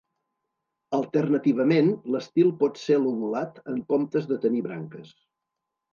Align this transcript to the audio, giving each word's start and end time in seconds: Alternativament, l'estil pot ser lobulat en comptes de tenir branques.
Alternativament, 0.97 1.91
l'estil 2.15 2.49
pot 2.63 2.81
ser 2.87 2.99
lobulat 3.05 3.61
en 3.75 3.79
comptes 3.93 4.29
de 4.33 4.43
tenir 4.47 4.65
branques. 4.71 5.17